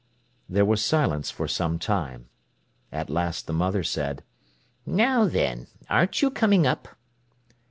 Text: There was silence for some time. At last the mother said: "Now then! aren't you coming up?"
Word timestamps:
There 0.49 0.65
was 0.65 0.83
silence 0.83 1.29
for 1.29 1.47
some 1.47 1.77
time. 1.77 2.27
At 2.91 3.11
last 3.11 3.45
the 3.45 3.53
mother 3.53 3.83
said: 3.83 4.23
"Now 4.83 5.25
then! 5.25 5.67
aren't 5.91 6.23
you 6.23 6.31
coming 6.31 6.65
up?" 6.65 6.87